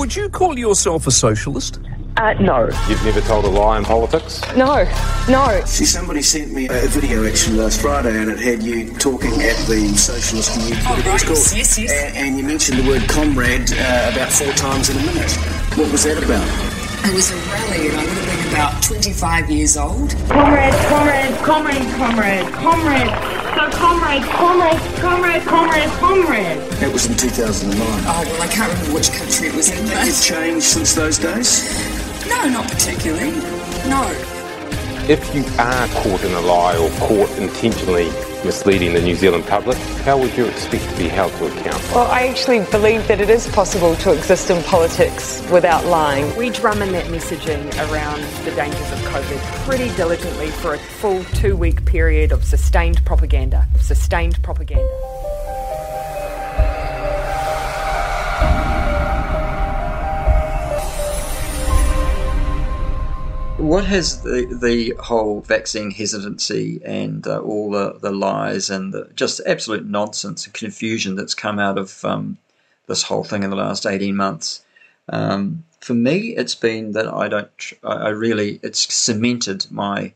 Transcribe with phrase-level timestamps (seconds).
[0.00, 1.78] Would you call yourself a socialist?
[2.16, 2.70] Uh, no.
[2.88, 4.40] You've never told a lie in politics?
[4.56, 4.90] No.
[5.28, 5.60] No.
[5.66, 9.58] See, somebody sent me a video actually last Friday, and it had you talking at
[9.68, 11.92] the Socialist Youth, whatever right, it's yes, yes.
[11.92, 15.32] And, and you mentioned the word comrade uh, about four times in a minute.
[15.76, 16.48] What was that about?
[17.06, 20.16] It was a rally, and I would have been about 25 years old.
[20.30, 23.39] Comrade, comrade, comrade, comrade, comrade.
[23.60, 26.58] So comrade, comrade, comrade, comrade, comrade.
[26.80, 27.76] That was in 2009.
[27.78, 30.94] Oh, well, I can't remember which country it was in, Have you but changed since
[30.94, 31.68] those days?
[32.26, 33.32] no, not particularly.
[33.84, 34.00] No.
[35.12, 38.08] If you are caught in a lie or caught intentionally
[38.44, 41.82] misleading the New Zealand public, how would you expect to be held to account?
[41.92, 46.34] Well, I actually believe that it is possible to exist in politics without lying.
[46.36, 51.24] We drum in that messaging around the dangers of COVID pretty diligently for a full
[51.24, 53.66] two week period of sustained propaganda.
[53.80, 55.09] Sustained propaganda.
[63.60, 69.10] What has the the whole vaccine hesitancy and uh, all the, the lies and the
[69.14, 72.38] just absolute nonsense and confusion that's come out of um,
[72.86, 74.64] this whole thing in the last eighteen months?
[75.10, 77.72] Um, for me, it's been that I don't.
[77.82, 80.12] I really it's cemented my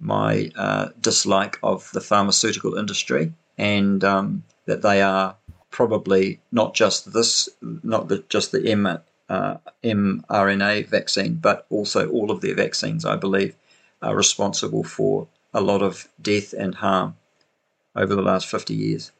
[0.00, 5.36] my uh, dislike of the pharmaceutical industry and um, that they are
[5.70, 8.66] probably not just this, not the, just the
[9.30, 13.54] uh, mRNA vaccine, but also all of their vaccines, I believe,
[14.02, 17.16] are responsible for a lot of death and harm
[17.94, 19.12] over the last 50 years.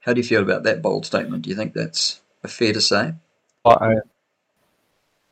[0.00, 1.42] How do you feel about that bold statement?
[1.42, 3.14] Do you think that's fair to say?
[3.64, 3.96] Well, I,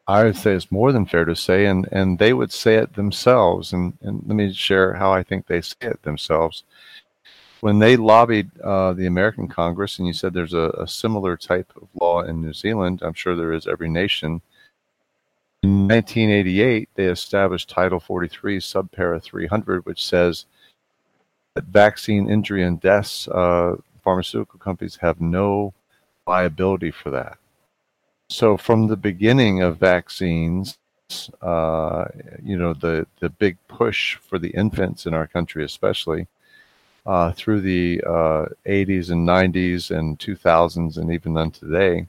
[0.06, 2.95] I would say it's more than fair to say, and, and they would say it
[2.95, 3.72] themselves.
[3.72, 6.65] And, and let me share how I think they say it themselves.
[7.61, 11.73] When they lobbied uh, the American Congress, and you said there's a, a similar type
[11.77, 14.42] of law in New Zealand, I'm sure there is every nation.
[15.65, 20.47] In 1988, they established Title 43, Subpara 300, which says
[21.55, 25.75] that vaccine injury and deaths, uh, pharmaceutical companies have no
[26.28, 27.38] liability for that.
[28.28, 30.78] So from the beginning of vaccines,
[31.43, 32.04] uh,
[32.43, 36.28] you know, the, the big push for the infants in our country, especially
[37.06, 42.06] uh, through the uh, 80s and 90s and 2000s and even then today,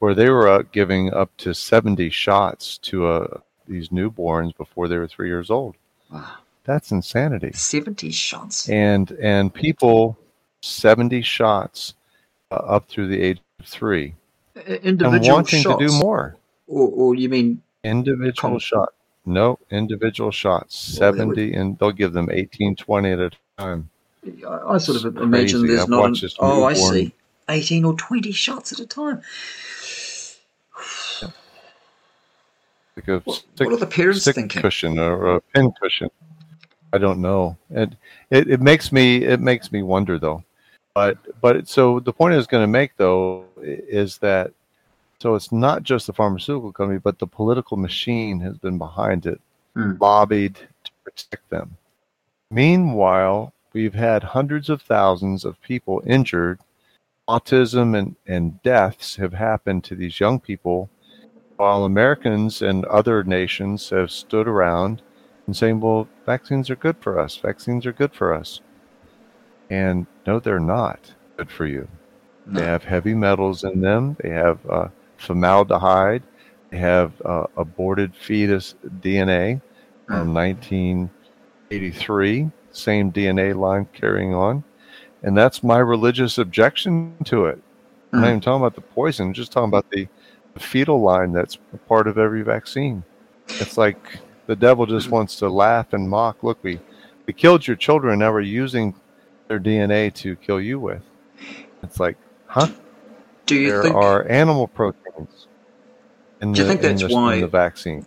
[0.00, 4.96] where they were uh, giving up to 70 shots to uh, these newborns before they
[4.96, 5.76] were three years old.
[6.10, 6.24] Wow.
[6.64, 7.52] That's insanity.
[7.52, 8.68] 70 shots.
[8.68, 10.18] And and people
[10.60, 11.94] 70 shots
[12.50, 14.14] uh, up through the age of three
[14.66, 15.80] Individual and wanting shots.
[15.80, 16.36] to do more.
[16.66, 18.92] Or, or you mean Individual Com- shot.
[19.24, 20.98] No, individual shots.
[21.00, 23.88] Well, they would- 70, and they'll give them 18, 20 at a time.
[24.46, 25.66] I, I sort of imagine crazy.
[25.68, 26.22] there's I've not.
[26.22, 27.12] An, oh, I see.
[27.50, 29.22] 18 or 20 shots at a time.
[32.96, 34.60] Like a What, stick, what are the parents thinking?
[34.60, 36.10] cushion or a pin cushion.
[36.92, 37.56] I don't know.
[37.70, 37.94] It,
[38.30, 40.42] it it makes me it makes me wonder though.
[40.94, 44.52] But but so the point I was going to make though is that
[45.20, 49.40] so it's not just the pharmaceutical company, but the political machine has been behind it,
[49.74, 49.92] Hmm.
[50.00, 51.76] lobbied to protect them.
[52.50, 56.60] Meanwhile, we've had hundreds of thousands of people injured.
[57.28, 60.88] Autism and, and deaths have happened to these young people,
[61.56, 65.02] while Americans and other nations have stood around
[65.46, 67.36] and saying, well, vaccines are good for us.
[67.36, 68.60] Vaccines are good for us.
[69.70, 71.88] And no, they're not good for you.
[72.46, 74.16] They have heavy metals in them.
[74.22, 76.22] They have uh, formaldehyde.
[76.70, 79.60] They have uh, aborted fetus DNA
[80.06, 84.64] from 1983, same DNA line carrying on.
[85.22, 87.60] And that's my religious objection to it.
[88.12, 88.30] I'm not mm-hmm.
[88.30, 90.08] even talking about the poison, I'm just talking about the,
[90.54, 93.04] the fetal line that's a part of every vaccine.
[93.48, 96.42] It's like the devil just wants to laugh and mock.
[96.42, 96.80] Look, we,
[97.26, 98.94] we killed your children, now we're using
[99.48, 101.02] their DNA to kill you with.
[101.82, 102.16] It's like,
[102.46, 102.68] huh?
[103.46, 103.94] Do you there think?
[103.94, 105.48] are animal proteins
[106.40, 108.06] in Do you the, think in that's the, why- in the vaccines.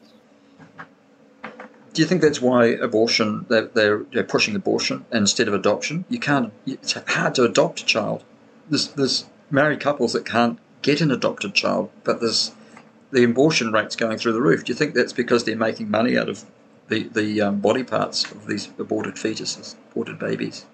[1.93, 3.45] Do you think that's why abortion?
[3.49, 6.05] They're, they're, they're pushing abortion instead of adoption.
[6.09, 6.53] You can't.
[6.65, 8.23] It's hard to adopt a child.
[8.69, 12.51] There's there's married couples that can't get an adopted child, but there's
[13.11, 14.63] the abortion rates going through the roof.
[14.63, 16.45] Do you think that's because they're making money out of
[16.87, 20.65] the the um, body parts of these aborted fetuses, aborted babies?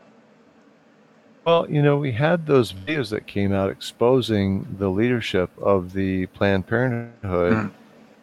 [1.45, 6.25] Well, you know, we had those videos that came out exposing the leadership of the
[6.27, 7.53] Planned Parenthood.
[7.53, 7.71] Mm.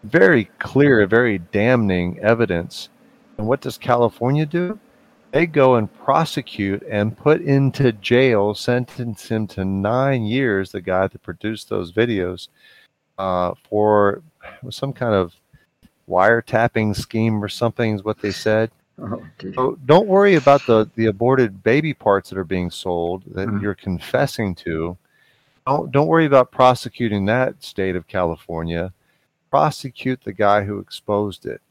[0.05, 2.91] Very clear, very damning evidence.
[3.39, 4.79] And what does California do?
[5.33, 11.09] They go and prosecute and put into jail, sentence him to nine years, the guy
[11.09, 12.49] that produced those videos,
[13.19, 14.23] uh, for
[14.71, 15.35] some kind of
[16.09, 18.71] wiretapping scheme or something, is what they said.
[19.01, 19.25] Oh.
[19.55, 23.61] So don't worry about the, the aborted baby parts that are being sold that Mhm.
[23.61, 24.97] you're confessing to.
[25.67, 28.93] Don't don't worry about prosecuting that state of California.
[29.55, 31.63] Prosecute the guy who exposed it.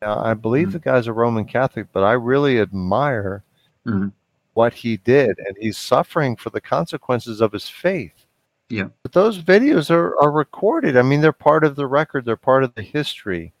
[0.00, 0.72] Now I believe Mhm.
[0.74, 3.42] the guy's a Roman Catholic, but I really admire
[3.84, 4.12] Mhm.
[4.54, 8.26] what he did, and he's suffering for the consequences of his faith.
[8.68, 8.90] Yeah.
[9.02, 10.96] But those videos are, are recorded.
[10.96, 13.52] I mean, they're part of the record, they're part of the history.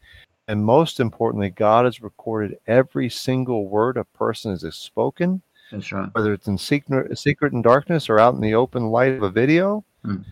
[0.46, 5.42] And most importantly, God has recorded every single word a person has spoken,
[5.72, 6.08] That's right.
[6.14, 9.28] whether it's in secret, secret in darkness or out in the open light of a
[9.30, 9.84] video.
[10.04, 10.24] Mm.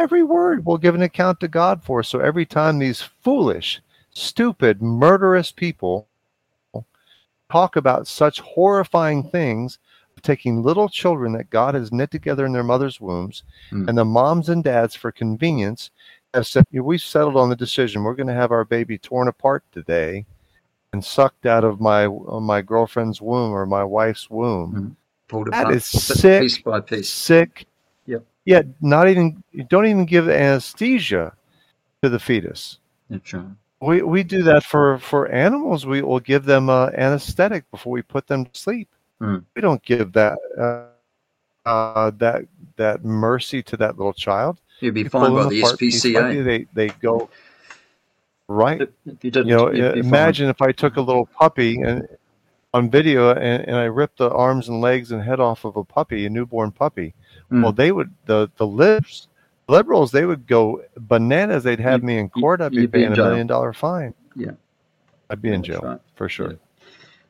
[0.00, 2.02] Every word will give an account to God for.
[2.02, 3.82] So every time these foolish,
[4.12, 6.08] stupid, murderous people
[7.52, 9.78] talk about such horrifying things,
[10.22, 13.42] taking little children that God has knit together in their mother's wombs,
[13.72, 13.88] Mm.
[13.88, 15.90] and the moms and dads, for convenience,
[16.32, 18.02] have said, "We've settled on the decision.
[18.02, 20.24] We're going to have our baby torn apart today."
[20.92, 24.96] And sucked out of my uh, my girlfriend's womb or my wife's womb.
[25.28, 26.42] Pulled That is sick.
[26.42, 27.08] piece by piece.
[27.08, 27.66] Sick.
[28.50, 31.32] Yeah, not even don't even give anesthesia
[32.02, 32.78] to the fetus.
[33.08, 33.44] That's right.
[33.80, 35.86] We we do that for for animals.
[35.86, 38.88] We will give them uh, anesthetic before we put them to sleep.
[39.20, 39.44] Mm.
[39.54, 44.58] We don't give that uh, uh, that that mercy to that little child.
[44.80, 46.44] You'd be You fined by the apart piece by SPCA.
[46.44, 47.30] They they go
[48.48, 48.80] right.
[48.80, 52.08] If you You know, uh, imagine if I took a little puppy and
[52.74, 55.84] on video and, and I ripped the arms and legs and head off of a
[55.84, 57.14] puppy, a newborn puppy.
[57.50, 57.62] Mm.
[57.62, 59.28] Well, they would the the libs
[59.68, 61.64] liberals they would go bananas.
[61.64, 62.60] They'd have You- me in court.
[62.60, 64.14] I'd be paying a million dollar fine.
[64.36, 64.52] Yeah.
[65.28, 66.00] I'd be in jail right.
[66.16, 66.50] for sure.
[66.52, 66.56] Yeah.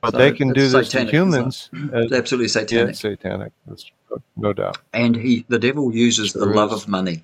[0.01, 1.71] But So they can do this to satanic, isn't humans.
[1.93, 2.91] as- absolutely satanic.
[2.91, 3.53] it's satanic.
[3.67, 3.91] That's
[4.37, 4.79] no doubt.
[4.95, 6.83] And he, the devil uses the love is.
[6.85, 7.23] of money.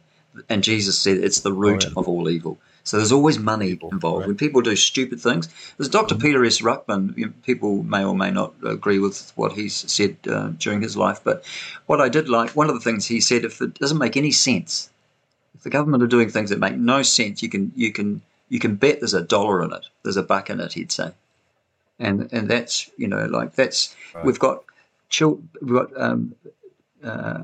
[0.51, 1.95] And Jesus said it's the root Oh, yeah.
[1.97, 2.59] of all evil.
[2.87, 4.05] So there's always money involved.
[4.05, 4.13] right.
[4.13, 4.27] Mm-hmm.
[4.29, 6.15] When people do stupid things, there's Dr.
[6.15, 6.61] Peter S.
[6.61, 7.19] Ruckman.
[7.19, 10.97] You know, people may or may not agree with what he's said uh, during his
[10.97, 11.45] life, but
[11.87, 14.31] what I did like, one of the things he said, if it doesn't make any
[14.31, 14.89] sense,
[15.57, 18.61] if the government are doing things that make no sense, you can you can you
[18.61, 20.75] can bet there's a dollar in it, there's a buck in it.
[20.75, 21.11] He'd say,
[21.99, 24.63] and and that's you know like that's we've got
[25.09, 26.37] chil- we've got um,
[27.03, 27.43] uh,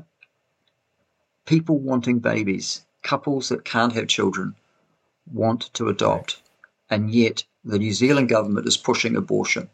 [1.45, 4.55] people wanting babies, couples that can't have children
[5.31, 6.41] want to adopt,
[6.89, 9.69] and yet the New Zealand government is pushing abortion.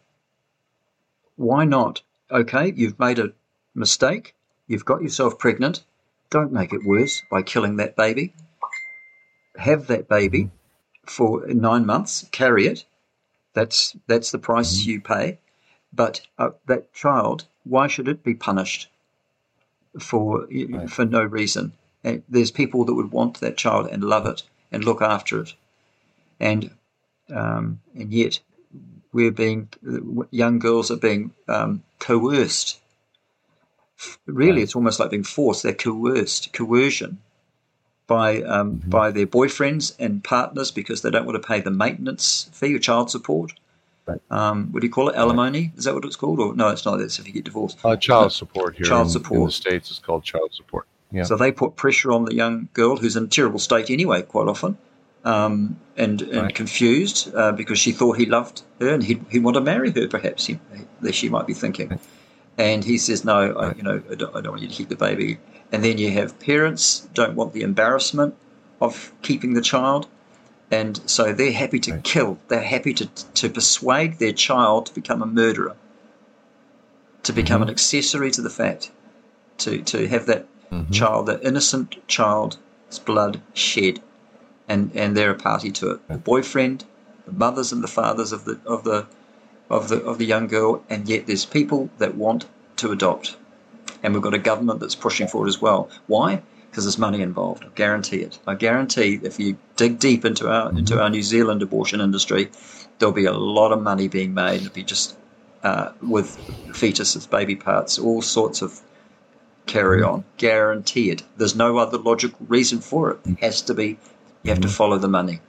[1.36, 2.02] Why not?
[2.32, 3.34] Okay, you've made a
[3.74, 4.36] mistake,
[4.68, 5.84] you've got yourself pregnant,
[6.30, 8.34] don't make it worse by killing that baby.
[9.58, 10.52] Have that baby
[11.06, 12.86] for nine months, carry it.
[13.54, 15.40] That's that's the price you pay.
[15.92, 18.90] But uh, that child, why should it be punished
[20.00, 20.48] for
[20.88, 21.74] for no reason?
[22.04, 25.54] And there's people that would want that child and love it and look after it,
[26.40, 26.72] and
[27.30, 28.40] um, and yet
[29.12, 29.70] we're being
[30.32, 32.80] young girls are being um, coerced.
[34.26, 35.64] Really, it's almost like being forced.
[35.64, 37.20] They're coerced, coercion
[38.08, 42.50] by um, by their boyfriends and partners because they don't want to pay the maintenance
[42.52, 43.54] fee or child support.
[44.06, 44.20] Right.
[44.32, 45.16] Um, what do you call it?
[45.16, 45.72] Alimony?
[45.78, 46.40] Is that what it's called?
[46.40, 46.98] Or no, it's not.
[46.98, 47.78] That's if you get divorced.
[47.84, 50.88] Uh, child support here Child in, in the states is called child support.
[51.12, 51.24] Yeah.
[51.24, 54.48] So they put pressure on the young girl who's in a terrible state anyway, quite
[54.48, 54.78] often,
[55.26, 56.56] um, and, and Right.
[56.56, 60.08] confused uh, because she thought he loved her and he'd, he'd want to marry her,
[60.08, 60.60] perhaps, he,
[61.02, 62.00] that she might be thinking.
[62.58, 64.90] And he says, no, I, you know, I don't, I don't want you to keep
[64.90, 65.40] the baby.
[65.72, 68.36] And then you have parents don't want the embarrassment
[68.82, 70.08] of keeping the child.
[70.72, 72.04] And so they're happy to Right.
[72.04, 72.38] kill.
[72.50, 75.76] They're happy to, to persuade their child to become a murderer,
[77.24, 78.92] to become an accessory to the fact,
[79.60, 80.92] to, to have that Mhm.
[80.92, 82.58] child, the innocent child's
[83.06, 84.00] blood shed,
[84.68, 86.08] and, and they're a party to it.
[86.08, 86.86] The boyfriend,
[87.26, 89.06] the mothers and the fathers of the of the
[89.70, 92.46] of the of the young girl, and yet there's people that want
[92.78, 93.36] to adopt,
[94.04, 95.90] and we've got a government that's pushing for it as well.
[96.08, 96.42] Why?
[96.70, 97.64] Because there's money involved.
[97.66, 98.40] I guarantee it.
[98.46, 102.50] I guarantee if you dig deep into our into our New Zealand abortion industry,
[103.00, 104.62] there'll be a lot of money being made.
[104.62, 105.18] It'll be just
[105.64, 106.38] uh, with
[106.72, 108.82] fetuses, baby parts, all sorts of
[109.72, 110.24] carry on.
[110.38, 111.24] Guarantee it.
[111.38, 113.20] There's no other logical reason for it.
[113.26, 113.98] It has to be.
[114.44, 115.40] You have to follow the money.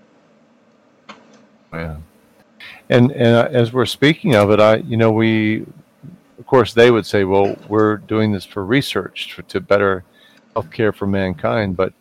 [1.72, 1.96] Yeah.
[2.88, 5.62] And and uh, as we're speaking of it, I you know we,
[6.38, 10.04] of course, they would say, well, we're doing this for research for, to better
[10.56, 11.92] healthcare for mankind, but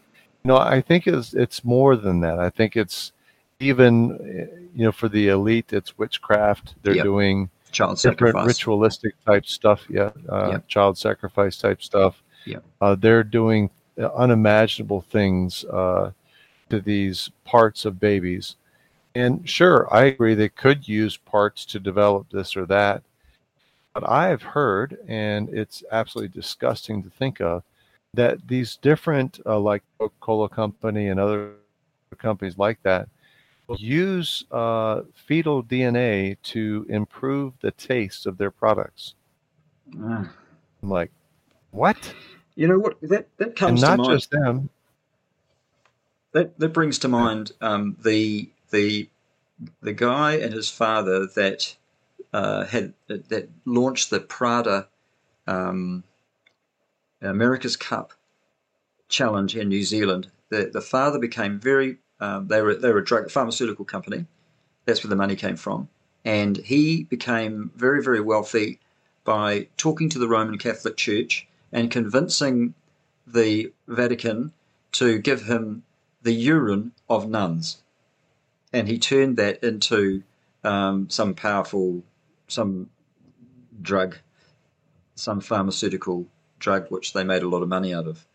[0.43, 2.39] you know, I think it's it's more than that.
[2.39, 3.11] I think it's
[3.59, 6.75] even uh, you know for the elite, it's witchcraft.
[6.81, 7.03] They're Yep.
[7.03, 8.47] doing Child different sacrifice.
[8.47, 9.85] ritualistic type stuff.
[9.89, 10.67] Yeah, uh, Yep.
[10.67, 12.21] child sacrifice type stuff.
[12.45, 12.63] Yep.
[12.81, 16.11] Uh, they're doing unimaginable things uh,
[16.69, 18.55] to these parts of babies.
[19.15, 23.03] And sure, I agree they could use parts to develop this or that.
[23.93, 27.63] But I have heard, and it's absolutely disgusting to think of,
[28.13, 31.53] that these different, uh, like Coca Cola Company and other
[32.17, 33.09] companies like that,
[33.77, 39.15] use uh, fetal DNA to improve the taste of their products.
[40.01, 40.31] Ah.
[40.81, 41.11] I'm like,
[41.71, 42.13] what?
[42.55, 42.99] You know what?
[43.01, 44.19] That that And comes to not mind.
[44.19, 44.69] just them.
[46.31, 49.09] That that brings to mind um, the the
[49.81, 51.75] the guy and his father that
[52.33, 54.87] uh, had that, that launched the Prada
[55.47, 56.03] um,
[57.21, 58.13] America's Cup
[59.07, 60.29] challenge in New Zealand.
[60.49, 64.25] The the father became very um, they were they were a drug pharmaceutical company.
[64.85, 65.89] That's where the money came from,
[66.25, 68.79] and he became very very wealthy
[69.23, 72.73] by talking to the Roman Catholic Church and convincing
[73.27, 74.51] the Vatican
[74.93, 75.83] to give him
[76.23, 77.81] the urine of nuns,
[78.73, 80.23] and he turned that into
[80.63, 82.03] um, some powerful,
[82.47, 82.89] some
[83.81, 84.17] drug,
[85.15, 86.25] some pharmaceutical
[86.57, 88.25] drug which they made a lot of money out of,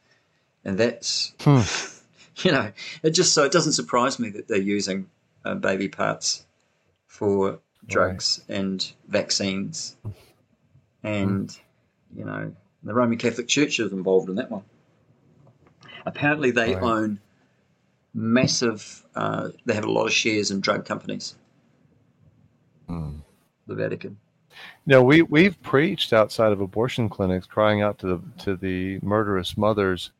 [0.65, 1.61] and that's Hmm.
[2.43, 2.71] you know
[3.03, 5.09] it just so it doesn't surprise me that they're using
[5.45, 6.47] uh, baby parts
[7.07, 9.97] for drugs and vaccines,
[11.03, 11.57] and
[12.17, 14.65] you know the Roman Catholic Church is involved in that one.
[16.07, 16.83] Apparently, they Right.
[16.83, 17.21] own
[18.15, 19.05] massive.
[19.15, 21.35] Uh, they have a lot of shares in drug companies.
[22.89, 23.17] Hmm.
[23.67, 24.19] The Vatican.
[24.87, 29.57] No, we we've preached outside of abortion clinics, crying out to the to the murderous
[29.57, 30.11] mothers.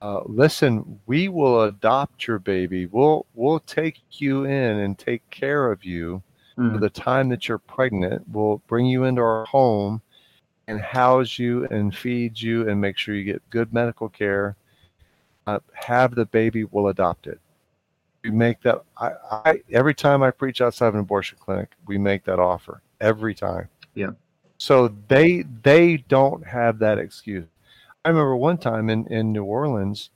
[0.00, 2.86] Uh, listen, we will adopt your baby.
[2.86, 6.22] We'll we'll take you in and take care of you
[6.54, 6.80] for Mm.
[6.80, 8.24] the time that you're pregnant.
[8.32, 10.00] We'll bring you into our home
[10.66, 14.56] and house you and feed you and make sure you get good medical care.
[15.46, 16.64] Uh, have the baby.
[16.64, 17.40] We'll adopt it.
[18.24, 18.82] We make that.
[18.98, 22.82] I, I every time I preach outside of an abortion clinic, we make that offer
[23.00, 23.68] every time.
[23.94, 24.10] Yeah.
[24.58, 27.46] So they they don't have that excuse.
[28.04, 30.10] I remember one time in in New Orleans,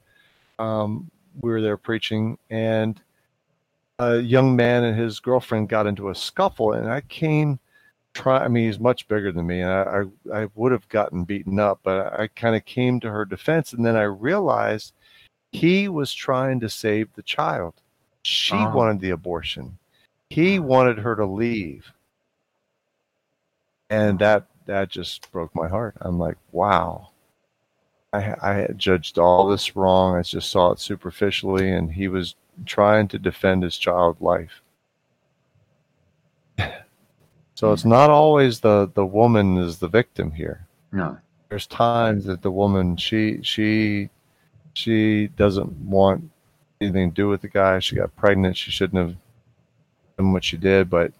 [0.58, 1.10] um,
[1.40, 3.00] we were there preaching, and
[3.98, 7.58] a young man and his girlfriend got into a scuffle, and I came.
[8.14, 8.44] Try.
[8.44, 11.58] I mean, he's much bigger than me, and I I, I would have gotten beaten
[11.58, 14.92] up, but I kind of came to her defense, and then I realized
[15.52, 17.74] he was trying to save the child.
[18.24, 18.70] She Oh.
[18.76, 19.78] wanted the abortion.
[20.30, 21.92] He wanted her to leave
[23.92, 25.96] and that that just broke my heart.
[26.00, 27.10] I'm like, wow.
[28.12, 30.16] I I had judged all this wrong.
[30.16, 32.34] I just saw it superficially, and he was
[32.66, 34.62] trying to defend his child life.
[37.54, 40.66] So it's not always the the woman is the victim here.
[40.90, 41.18] No.
[41.48, 44.10] There's times that the woman she she
[44.72, 46.30] she doesn't want
[46.80, 47.78] anything to do with the guy.
[47.78, 48.56] She got pregnant.
[48.56, 49.16] She shouldn't have
[50.18, 51.12] done what she did, but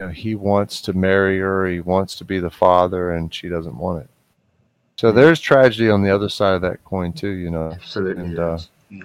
[0.00, 1.66] you know, he wants to marry her.
[1.66, 4.10] He wants to be the father, and she doesn't want it.
[4.96, 7.30] So there's tragedy on the other side of that coin too.
[7.30, 7.72] You know.
[7.72, 8.24] Absolutely.
[8.24, 8.58] And, uh,
[8.90, 9.02] yeah.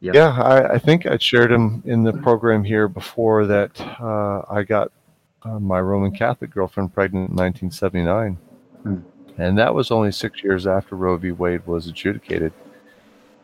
[0.00, 0.10] Yeah.
[0.14, 4.64] Yeah, I, I think I shared him in the program here before that uh, I
[4.64, 4.90] got
[5.44, 8.36] uh, my Roman Catholic girlfriend pregnant in 1979.
[8.82, 8.96] Hmm.
[9.38, 11.30] And that was only six years after Roe v.
[11.30, 12.52] Wade was adjudicated.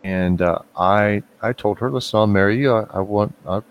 [0.03, 2.73] And uh, I I told her, listen, I'll marry you.
[2.73, 3.63] I, I want, I,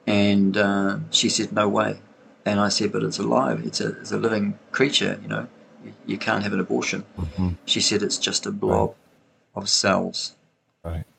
[0.06, 2.00] And uh, she said, "No way."
[2.46, 3.66] And I said, "But it's alive.
[3.66, 5.18] It's a, it's a living creature.
[5.20, 5.46] You know,
[5.84, 7.56] you, you can't have an abortion." Mhm.
[7.66, 8.94] She said, "It's just a blob
[9.54, 10.36] of cells.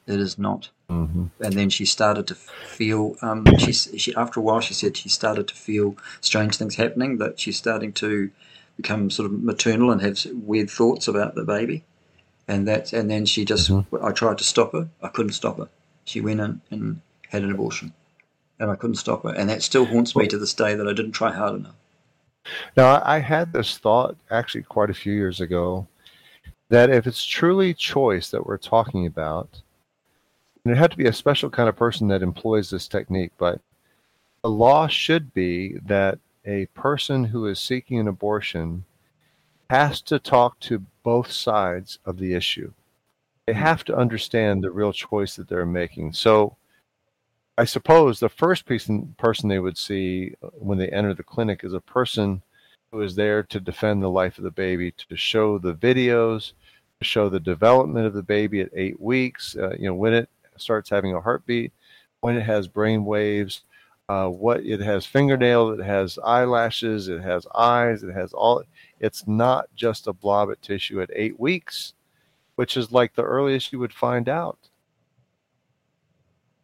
[0.07, 1.31] It is not." Mhm.
[1.39, 3.15] And then she started to feel.
[3.21, 7.17] Um, she, she after a while, she said she started to feel strange things happening.
[7.17, 8.29] That she's starting to
[8.77, 11.83] become sort of maternal and have weird thoughts about the baby.
[12.47, 13.71] And that, and then she just.
[14.03, 14.89] I tried to stop her.
[15.01, 15.69] I couldn't stop her.
[16.03, 17.93] She went in and had an abortion,
[18.59, 19.33] and I couldn't stop her.
[19.33, 21.73] And that still haunts me to this day that I didn't try hard enough.
[22.77, 25.87] Now, I had this thought actually quite a few years ago
[26.69, 29.61] that if it's truly choice that we're talking about,
[30.65, 33.61] and it had to be a special kind of person that employs this technique, but
[34.41, 38.83] the law should be that a person who is seeking an abortion
[39.69, 42.71] has to talk to both sides of the issue.
[43.45, 46.13] They have to understand the real choice that they're making.
[46.13, 46.57] So,
[47.57, 51.79] I suppose the first person, they would see when they enter the clinic is a
[51.79, 52.41] person
[52.91, 56.51] who is there to defend the life of the baby, to show the videos,
[56.99, 60.29] to show the development of the baby at eight weeks, uh, you know, when it
[60.61, 61.71] starts having a heartbeat,
[62.21, 63.63] when it has brain waves,
[64.09, 68.63] uh, what it has fingernails, it has eyelashes, it has eyes, it has all.
[68.99, 71.93] It's not just a blob of tissue at eight weeks,
[72.55, 74.57] which is like the earliest you would find out.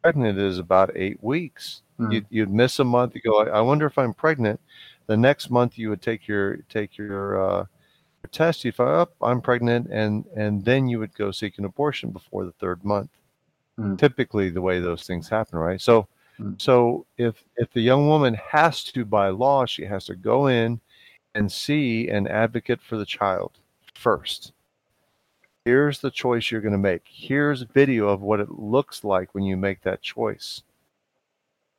[0.04, 1.82] Pregnant is about eight weeks.
[2.00, 2.14] Mm.
[2.14, 3.16] You'd, you'd miss a month.
[3.16, 4.60] You go, I wonder if I'm pregnant.
[5.08, 7.66] The next month you would take your take your, uh,
[8.32, 8.64] test.
[8.64, 12.46] You find, oh, I'm pregnant, and and then you would go seek an abortion before
[12.46, 13.10] the third month.
[13.82, 13.98] Mm.
[13.98, 15.82] Typically, the way those things happen, right?
[15.82, 16.08] So
[16.42, 16.60] Mm.
[16.62, 20.80] so if if the young woman has to by law, she has to go in
[21.36, 23.60] and see an advocate for the child
[23.94, 24.54] first.
[25.66, 27.04] Here's the choice you're going to make.
[27.06, 30.64] Here's video of what it looks like when you make that choice.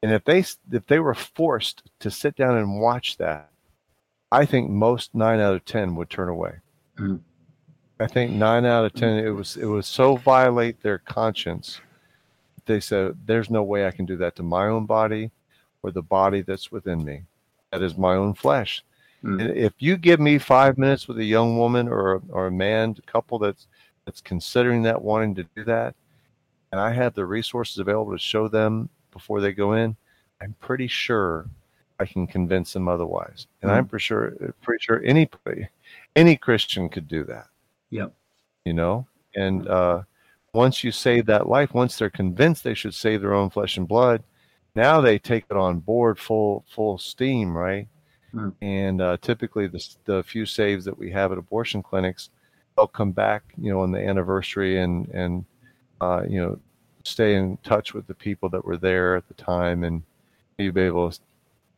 [0.02, 3.50] And if they if they were forced to sit down and watch that,
[4.30, 6.60] I think most nine out of ten would turn away.
[6.96, 7.20] Mm.
[7.98, 11.80] I think nine out of ten it was it was so violate their conscience
[12.66, 15.30] they said, There's no way I can do that to my own body
[15.82, 17.22] or the body that's within me.
[17.70, 18.82] That is my own flesh.
[19.24, 19.54] Mm.
[19.56, 23.10] If you give me five minutes with a young woman or, or a man, a
[23.10, 23.66] couple that's,
[24.04, 25.94] that's considering that, wanting to do that,
[26.72, 29.96] and I have the resources available to show them before they go in,
[30.40, 31.46] I'm pretty sure
[32.00, 33.46] I can convince them otherwise.
[33.62, 33.74] And Mm.
[33.74, 35.28] I'm pretty sure, pretty sure any,
[36.16, 37.46] any Christian could do that
[37.90, 38.12] Yep.
[38.64, 40.02] you know and uh,
[40.54, 43.88] once you save that life once they're convinced they should save their own flesh and
[43.88, 44.22] blood
[44.74, 47.88] now they take it on board full full steam right
[48.34, 48.48] Hmm.
[48.62, 52.30] and uh, typically the, the few saves that we have at abortion clinics
[52.74, 55.44] they'll come back you know on the anniversary and and
[56.00, 56.58] uh, you know
[57.04, 60.02] stay in touch with the people that were there at the time and
[60.56, 61.20] you'll be able to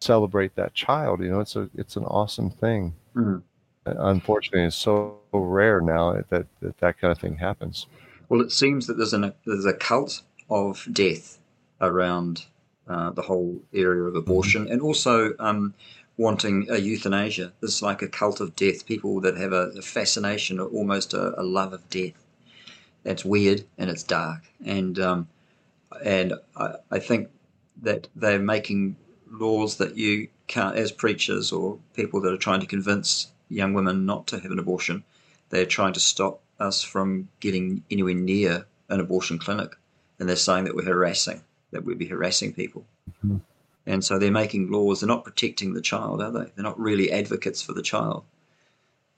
[0.00, 3.42] celebrate that child you know it's a it's an awesome thing Mm.
[3.86, 7.88] unfortunately it's so rare now that that, that kind of thing happens
[8.34, 11.38] Well, it seems that there's an there's a cult of death
[11.80, 12.46] around
[12.88, 15.72] uh, the whole area of abortion, and also um,
[16.16, 17.52] wanting a euthanasia.
[17.60, 18.86] There's like a cult of death.
[18.86, 22.26] People that have a, a fascination, or almost a, a love of death.
[23.04, 25.28] That's weird and it's dark, and um,
[26.04, 27.30] and I, I think
[27.82, 28.96] that they're making
[29.30, 34.04] laws that you can't, as preachers or people that are trying to convince young women
[34.04, 35.04] not to have an abortion,
[35.50, 39.76] they're trying to stop us from getting anywhere near an abortion clinic.
[40.18, 42.86] And they're saying that we're harassing, that we'd be harassing people.
[43.24, 43.40] Mhm.
[43.86, 45.00] And so they're making laws.
[45.00, 46.50] They're not protecting the child, are they?
[46.54, 48.24] They're not really advocates for the child.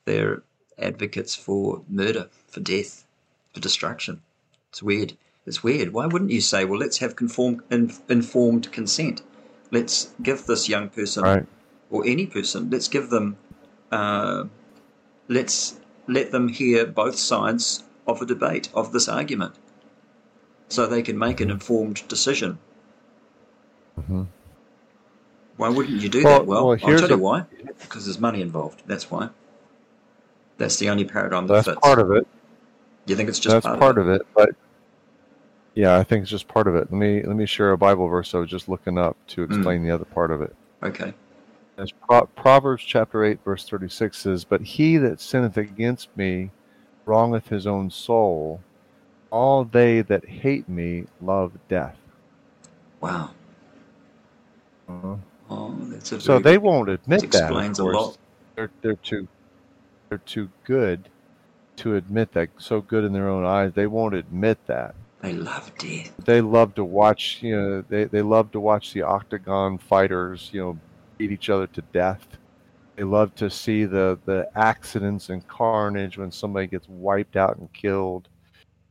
[0.04, 0.42] They're
[0.78, 3.04] advocates for murder, for death,
[3.52, 4.22] for destruction.
[4.70, 5.16] It's weird.
[5.46, 5.92] It's weird.
[5.92, 9.22] Why wouldn't you say, well, let's have conform, in, informed consent?
[9.70, 11.46] Let's give this young person right
[11.90, 13.36] or any person, let's give them,
[13.92, 14.44] uh,
[15.28, 19.54] let's let them hear both sides of a debate, of this argument,
[20.68, 22.58] so they can make an informed decision.
[24.06, 24.24] hmm
[25.56, 26.46] Why wouldn't you do Well- that?
[26.46, 27.44] Well, well, I'll tell you a- why.
[27.80, 28.82] Because there's money involved.
[28.86, 29.30] That's why.
[30.58, 31.78] That's the only paradigm that that's fits.
[31.82, 32.26] part of it
[33.06, 34.14] you think it's just that's part, part of it?
[34.16, 34.50] of it but
[35.74, 38.08] yeah i think it's just part of it let me let me share a bible
[38.08, 39.52] verse i was just looking up to Hmm.
[39.52, 41.14] explain the other part of it Okay.
[41.78, 46.50] As Pro- Proverbs chapter 8, verse 36 says, But he that sinneth against me
[47.04, 48.60] wrongeth his own soul.
[49.30, 51.96] All they that hate me love death.
[53.00, 53.30] Wow.
[54.88, 55.16] Uh-huh.
[55.50, 57.42] Oh, that's a So they won't admit that that.
[57.42, 58.16] explains a lot.
[58.56, 59.28] They're, they're too
[60.08, 61.08] they're too good
[61.76, 62.48] to admit that.
[62.58, 64.94] So good in their own eyes, they won't admit that.
[65.20, 66.12] They love death.
[66.24, 67.38] They love to watch.
[67.42, 70.50] You know, they they love to watch the octagon fighters.
[70.52, 70.78] You know,
[71.18, 72.26] beat each other to death.
[72.96, 77.72] They love to see the the accidents and carnage when somebody gets wiped out and
[77.72, 78.28] killed.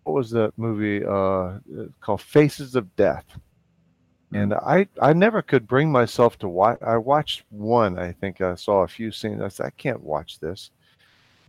[0.03, 1.53] What was that movie uh,
[1.99, 2.21] called?
[2.21, 3.25] Faces of Death.
[4.33, 6.77] And I I never could bring myself to watch.
[6.81, 7.97] I watched one.
[7.97, 9.41] I think I saw a few scenes.
[9.41, 10.71] I said I can't watch this.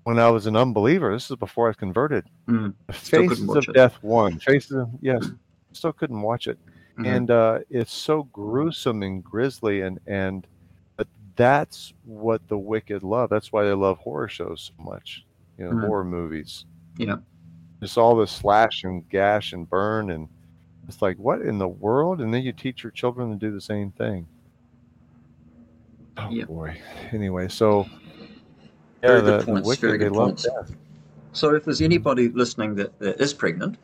[0.04, 2.26] When I was an unbeliever, this is before I converted.
[2.46, 2.74] Mm.
[2.92, 3.74] Faces of it.
[3.74, 4.38] Death one.
[4.38, 5.28] Faces of yes,
[5.72, 6.58] still couldn't watch it
[6.98, 7.06] Mhm.
[7.06, 10.46] and uh, it's so gruesome and grisly and and
[11.36, 13.30] that's what the wicked love.
[13.30, 15.24] That's why they love horror shows so much.
[15.58, 15.86] You know, Mm.
[15.86, 16.64] horror movies.
[16.98, 17.16] Yeah.
[17.80, 20.28] Just all this slash and gash and burn and
[20.88, 22.20] it's like what in the world?
[22.20, 24.26] And then you teach your children to do the same thing.
[26.16, 26.44] Oh Yeah.
[26.44, 26.80] boy.
[27.12, 27.86] Anyway, so
[29.02, 30.46] Very yeah, good the, the points, wicked very they good love points.
[31.32, 33.76] So, if there's anybody listening that, that is pregnant,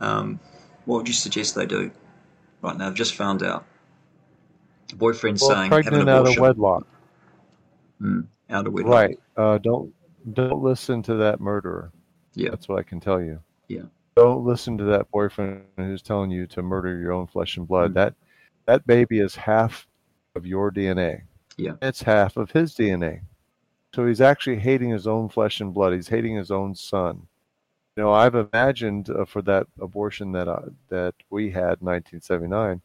[0.00, 0.38] um,
[0.84, 1.90] what would you suggest they do?
[2.60, 3.64] Right now, I've just found out.
[4.92, 6.86] The boyfriend's Well, saying have an pregnant out of wedlock.
[7.98, 8.92] Mm, out of wedlock.
[8.92, 9.18] Right.
[9.38, 9.90] Uh, don't
[10.34, 11.90] don't listen to that murderer.
[12.34, 12.50] Yeah.
[12.50, 13.40] That's what I can tell you.
[13.68, 13.84] Yeah.
[14.16, 17.92] Don't listen to that boyfriend who's telling you to murder your own flesh and blood.
[17.92, 17.94] Mm.
[17.94, 18.14] That
[18.66, 19.86] that baby is half
[20.34, 21.22] of your DNA.
[21.56, 21.76] Yeah.
[21.80, 23.22] It's half of his DNA.
[23.94, 25.94] So he's actually hating his own flesh and blood.
[25.94, 27.26] He's hating his own son.
[27.96, 32.82] You know, I've imagined uh, for that abortion that uh, that we had in 1979,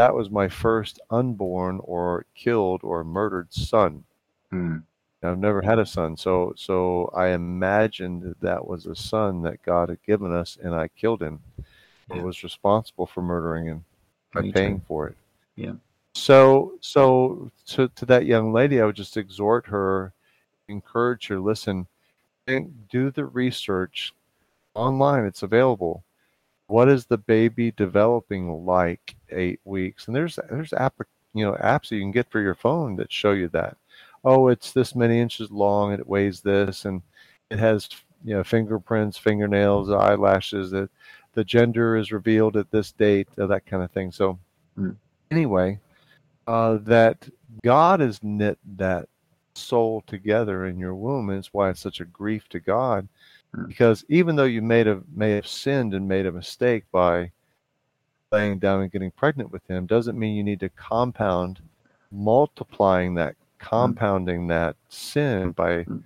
[0.00, 4.04] that was my first unborn or killed or murdered son.
[4.52, 4.82] Mm,
[5.22, 9.62] I've never had a son, so so I imagined that, that was a son that
[9.62, 11.40] God had given us, and I killed him.
[12.10, 12.22] I Yeah.
[12.22, 13.84] was responsible for murdering him
[14.34, 14.82] by Me paying too.
[14.88, 15.16] for it.
[15.56, 15.74] Yeah.
[16.14, 20.12] So so to to that young lady, I would just exhort her,
[20.68, 21.88] encourage her, listen,
[22.46, 24.14] and do the research
[24.74, 25.24] online.
[25.26, 26.04] It's available.
[26.70, 30.06] What is the baby developing like eight weeks?
[30.06, 30.94] And there's there's app
[31.34, 33.76] you know apps that you can get for your phone that show you that
[34.24, 37.02] oh, it's this many inches long and it weighs this and
[37.50, 37.88] it has
[38.24, 40.70] you know fingerprints, fingernails, eyelashes.
[40.70, 40.90] That
[41.34, 44.12] the gender is revealed at this date, uh, that kind of thing.
[44.12, 44.38] So
[44.78, 44.96] Mm.
[45.32, 45.80] anyway,
[46.46, 47.28] uh, that
[47.64, 49.08] God has knit that
[49.54, 53.08] soul together in your womb, and it's why it's such a grief to God.
[53.56, 53.66] Mm.
[53.68, 57.30] Because even though you may have may have sinned and made a mistake by
[58.32, 61.60] laying down and getting pregnant with him, doesn't mean you need to compound
[62.12, 66.02] multiplying that compounding that sin by Mm.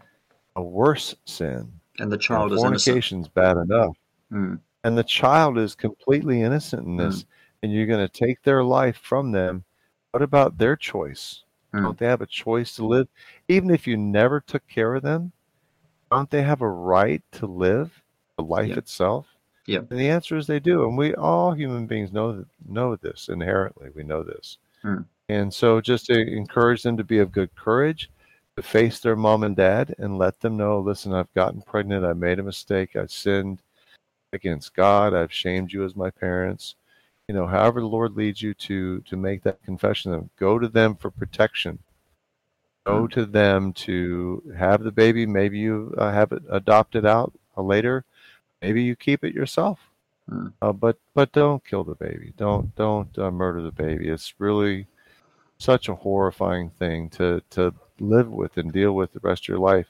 [0.57, 1.71] a worse sin.
[2.01, 2.85] And the You know, child is innocent.
[2.85, 3.97] fornication's bad enough.
[4.33, 7.25] Mm, And the child is completely innocent in this,
[7.63, 9.65] and you're going to take their life from them.
[10.11, 11.45] What about their choice?
[11.73, 11.83] Mm.
[11.83, 13.09] Don't they have a choice to live?
[13.49, 15.33] Even if you never took care of them,
[16.17, 18.03] don't they have a right to live
[18.37, 18.79] the life Yeah.
[18.79, 19.27] itself?
[19.67, 19.79] Yeah.
[19.79, 20.85] And the answer is they do.
[20.85, 23.91] And we all human beings know know this inherently.
[23.95, 24.59] We know this.
[24.85, 25.07] Mm.
[25.29, 28.11] And so just to encourage them to be of good courage,
[28.57, 32.13] to face their mom and dad and let them know, listen, I've gotten pregnant, I
[32.13, 33.63] made a mistake, I sinned
[34.33, 36.77] against God, I've shamed you as my parents.
[37.29, 40.95] You know, however the Lord leads you to to make that confession go to them
[40.95, 41.79] for protection.
[42.85, 45.27] Go to them to have the baby.
[45.27, 48.05] Maybe you uh, have it adopted out uh, later.
[48.61, 49.79] Maybe you keep it yourself.
[50.31, 50.53] Mm.
[50.61, 52.33] Uh, but but don't kill the baby.
[52.37, 54.09] Don't don't uh, murder the baby.
[54.09, 54.87] It's really
[55.59, 59.59] such a horrifying thing to to live with and deal with the rest of your
[59.59, 59.87] life.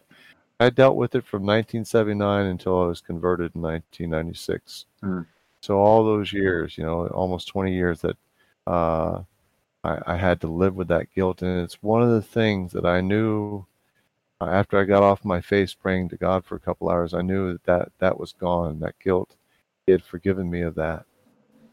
[0.60, 4.86] I dealt with it from 1979 until I was converted in 1996.
[5.02, 5.26] Mm.
[5.60, 8.16] So all those years, you know, almost 20 years that
[8.66, 9.22] uh,
[9.84, 12.86] I, I had to live with that guilt, and it's one of the things that
[12.86, 13.66] I knew
[14.40, 17.14] uh, after I got off my face praying to God for a couple hours.
[17.14, 18.80] I knew that that, that was gone.
[18.80, 19.36] That guilt,
[19.86, 21.06] He had forgiven me of that.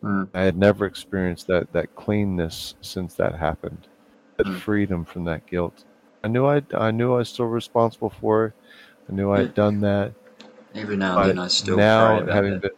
[0.04, 0.30] Mm.
[0.34, 3.88] I had never experienced that that cleanness since that happened,
[4.38, 4.56] that Mm.
[4.60, 5.86] freedom from that guilt.
[6.24, 8.54] I knew I I knew I was still responsible for it.
[9.10, 10.14] I knew I had done that.
[10.76, 12.62] Every now and then I still now having that.
[12.62, 12.72] been,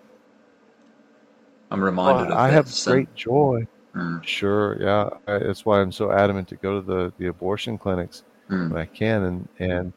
[1.71, 3.65] I'm reminded Well, of I have great joy.
[3.95, 5.09] Mm, Sure, yeah.
[5.27, 8.81] I, that's why I'm so adamant to go to the, the abortion clinics mm, when
[8.81, 9.93] I can, and and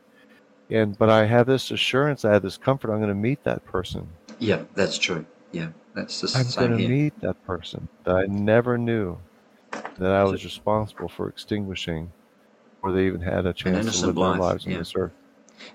[0.71, 2.91] and but I have this assurance, I have this comfort.
[2.91, 4.09] I'm going to meet that person.
[4.39, 5.25] yeah, that's true.
[5.53, 6.47] Yeah, that's the same.
[6.65, 9.19] I'm going to meet that person that I never knew
[9.99, 12.13] that I was responsible for extinguishing,
[12.83, 15.13] or they even had a chance to live their life, lives on this earth.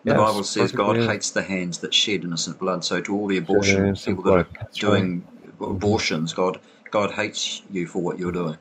[0.03, 2.83] The Yes, Bible says God hates the hands that shed innocent blood.
[2.85, 5.23] So to all the abortion people that are That's doing
[5.59, 6.59] abortions, God
[6.91, 8.57] God hates you for what you're doing.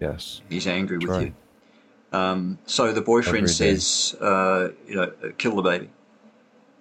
[0.00, 0.42] Yes.
[0.48, 1.34] He's angry with That's you.
[2.12, 5.90] Um, so the boyfriend Every says, uh, you know, kill the baby,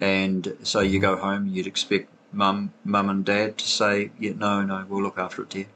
[0.01, 1.47] and so you go home.
[1.47, 5.49] You'd expect mum, mum and dad to say, yeah, no, no, we'll look after it,
[5.49, 5.67] dear.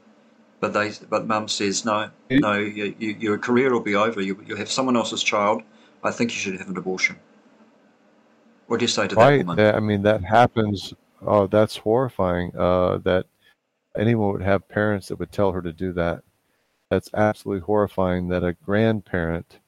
[0.58, 4.20] But they, but mum says, no, no, you, you, your career will be over.
[4.20, 5.62] You, you have someone else's child.
[6.02, 7.16] I think you should have an abortion.
[8.66, 9.38] What do you say to that Right.
[9.38, 9.56] woman?
[9.56, 10.94] That, I mean, that happens.
[11.24, 12.56] Oh, that's horrifying.
[12.56, 13.26] Uh, that
[13.96, 16.22] anyone would have parents that would tell her to do that.
[16.90, 18.28] That's absolutely horrifying.
[18.28, 19.60] That a grandparent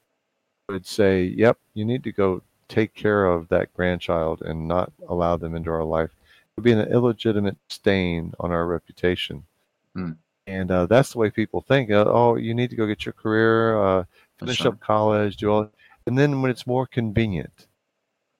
[0.68, 5.36] would say, "Yep, you need to go take care of that grandchild and not allow
[5.36, 9.44] them into our life." It would be an illegitimate stain on our reputation.
[9.94, 10.12] Hmm.
[10.46, 11.90] And uh, that's the way people think.
[11.90, 13.82] Uh, oh, you need to go get your career.
[13.82, 14.04] Uh,
[14.38, 14.68] finish right.
[14.68, 15.70] up college, do all,
[16.06, 17.66] and then when it's more convenient,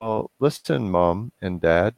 [0.01, 1.95] well, listen, mom and dad,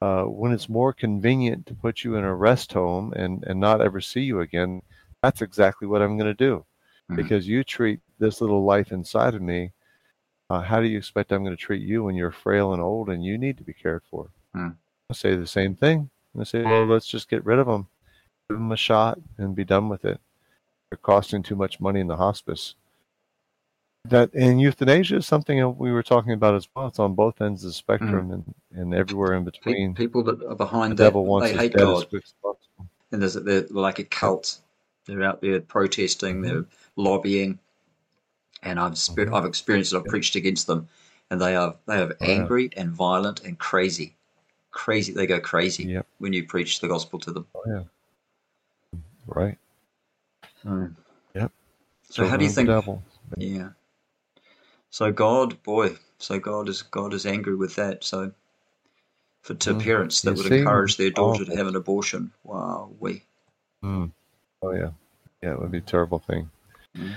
[0.00, 3.80] uh, when it's more convenient to put you in a rest home and and not
[3.80, 4.82] ever see you again,
[5.22, 6.64] that's exactly what I'm going to do,
[7.10, 7.16] Mhm.
[7.16, 9.72] because you treat this little life inside of me.
[10.50, 13.08] Uh, how do you expect I'm going to treat you when you're frail and old
[13.10, 14.30] and you need to be cared for?
[14.54, 14.76] Mm.
[15.10, 16.08] I say the same thing.
[16.38, 17.88] I say, well, let's just get rid of them,
[18.48, 20.20] give them a shot, and be done with it.
[20.88, 22.74] They're costing too much money in the hospice.
[24.10, 26.86] That and euthanasia is something that we were talking about as well.
[26.88, 28.34] It's on both ends of the spectrum mm.
[28.34, 29.94] and, and everywhere in between.
[29.94, 32.08] people that are The behind that, devil wants they hate dead God.
[32.08, 32.86] quick as possible.
[33.12, 34.58] and there's they're like a cult.
[35.06, 36.42] They're out there protesting, mm-hmm.
[36.44, 36.64] they're
[36.96, 37.58] lobbying,
[38.62, 39.34] and I've spe- mm-hmm.
[39.34, 39.96] I've experienced it.
[39.96, 40.86] I've preached against them,
[41.30, 42.28] and they are they are Oh, yeah.
[42.28, 44.16] angry and violent and crazy,
[44.70, 45.12] crazy.
[45.12, 46.06] They go crazy Yep.
[46.18, 47.46] when you preach the gospel to them.
[47.54, 47.82] Oh yeah.
[49.26, 49.58] Right.
[50.64, 50.94] Mm.
[51.34, 51.52] Yep.
[52.10, 52.68] So how do you the think?
[52.68, 53.02] devil.
[53.36, 53.70] Yeah.
[54.90, 58.04] So God, boy, so God is God is angry with that.
[58.04, 58.32] So
[59.42, 59.82] for to Mm.
[59.82, 63.22] parents that You would encourage their daughter to have an abortion, wow, we
[63.84, 64.10] Mm.
[64.62, 64.90] Oh yeah.
[65.42, 66.50] Yeah, it would be a terrible thing.
[66.96, 67.12] Mm.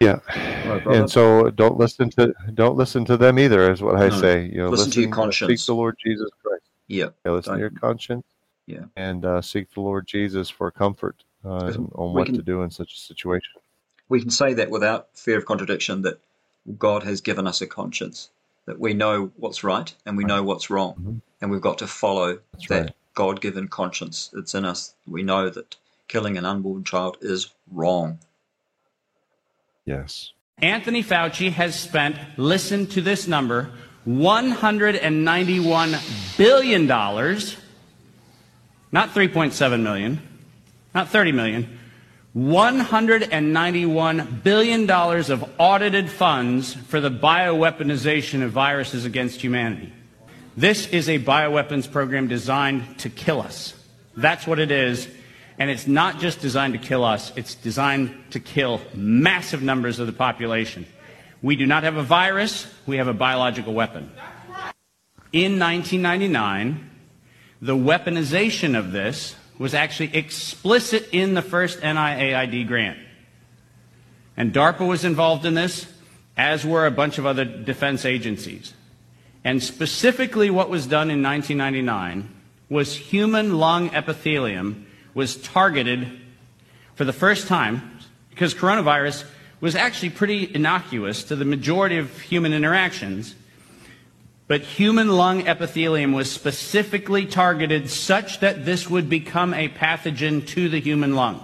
[0.00, 0.18] Yeah.
[0.66, 0.86] Right.
[0.86, 4.20] And so don't listen to don't listen to them either, is what I No.
[4.20, 4.44] say.
[4.46, 5.60] You know, Listen to your conscience.
[5.62, 6.64] Seek the Lord Jesus Christ.
[6.88, 7.08] yeah.
[7.24, 8.24] Yeah, listen Don't- to your conscience.
[8.66, 8.84] Yeah.
[8.96, 12.70] And uh, seek the Lord Jesus for comfort uh, on what can- to do in
[12.70, 13.60] such a situation.
[14.08, 16.20] we can say that without fear of contradiction that
[16.78, 18.30] God has given us a conscience,
[18.66, 21.20] that we know what's right and we know what's wrong, Mhm.
[21.40, 22.92] and we've got to follow That's that right.
[23.14, 24.94] God given conscience that's in us.
[25.06, 25.76] We know that
[26.08, 28.18] killing an unborn child is wrong.
[29.84, 30.32] Yes.
[30.58, 33.70] Anthony Fauci has spent, listen to this number,
[34.06, 37.56] $191 billion, not
[39.10, 40.20] 3.7 million,
[40.94, 41.75] not 30 million,
[42.36, 49.90] $191 billion of audited funds for the bioweaponization of viruses against humanity.
[50.54, 53.72] This is a bioweapons program designed to kill us.
[54.16, 55.08] That's what it is.
[55.58, 60.06] And it's not just designed to kill us, it's designed to kill massive numbers of
[60.06, 60.84] the population.
[61.40, 64.10] We do not have a virus, we have a biological weapon.
[65.32, 66.90] In 1999,
[67.62, 72.98] the weaponization of this was actually explicit in the first NIAID grant.
[74.36, 75.86] And DARPA was involved in this,
[76.36, 78.74] as were a bunch of other defense agencies.
[79.44, 82.28] And specifically, what was done in 1999
[82.68, 86.20] was human lung epithelium was targeted
[86.94, 87.98] for the first time
[88.30, 89.24] because coronavirus
[89.60, 93.34] was actually pretty innocuous to the majority of human interactions.
[94.48, 100.68] But human lung epithelium was specifically targeted such that this would become a pathogen to
[100.68, 101.42] the human lung.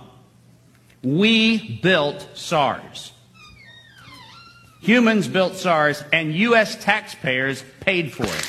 [1.02, 3.12] We built SARS.
[4.82, 6.82] Humans built SARS, and U.S.
[6.82, 8.48] taxpayers paid for it.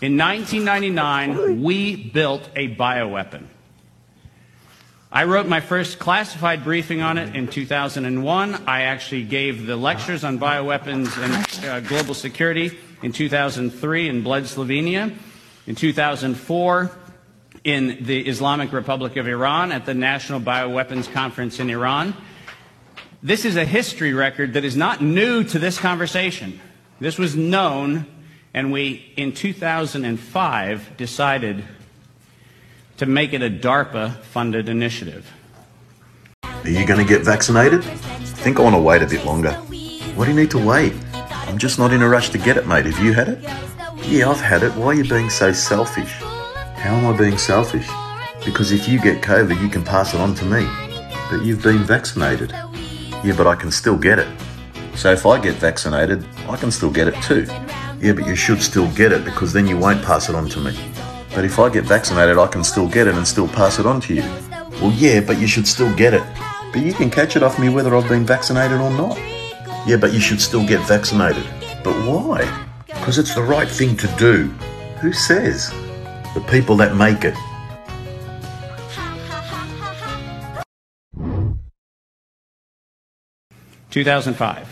[0.00, 3.46] In 1999, we built a bioweapon.
[5.12, 8.64] I wrote my first classified briefing on it in 2001.
[8.66, 14.44] I actually gave the lectures on bioweapons and uh, global security in 2003 in Bled,
[14.44, 15.14] Slovenia.
[15.66, 16.90] In 2004,
[17.62, 22.14] in the Islamic Republic of Iran at the National Bioweapons Conference in Iran.
[23.22, 26.60] This is a history record that is not new to this conversation.
[26.98, 28.06] This was known,
[28.54, 31.64] and we, in 2005, decided
[32.96, 35.30] to make it a DARPA funded initiative.
[36.42, 37.80] Are you going to get vaccinated?
[37.80, 37.94] I
[38.44, 39.52] Think I want to wait a bit longer.
[39.52, 40.94] Why do you need to wait?
[41.54, 42.84] I'm just not in a rush to get it, mate.
[42.84, 43.40] Have you had it?
[44.08, 44.74] Yeah, I've had it.
[44.74, 46.10] Why are you being so selfish?
[46.10, 47.88] How am I being selfish?
[48.44, 50.66] Because if you get COVID, you can pass it on to me.
[51.30, 52.50] But you've been vaccinated.
[53.22, 54.26] Yeah, but I can still get it.
[54.96, 57.46] So if I get vaccinated, I can still get it too.
[58.00, 60.60] Yeah, but you should still get it because then you won't pass it on to
[60.60, 60.76] me.
[61.36, 64.00] But if I get vaccinated, I can still get it and still pass it on
[64.00, 64.22] to you.
[64.82, 66.24] Well, yeah, but you should still get it.
[66.72, 69.33] But you can catch it off me whether I've been vaccinated or not.
[69.86, 71.44] Yeah, but you should still get vaccinated.
[71.82, 72.66] But why?
[72.86, 74.46] Because it's the right thing to do.
[75.00, 75.70] Who says?
[76.34, 77.34] The people that make it.
[83.90, 84.66] Two thousand five.